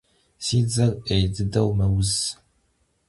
Si 0.45 0.57
dzer 0.67 0.91
'êy 1.05 1.23
dıdeu 1.35 1.69
meuz. 1.77 2.11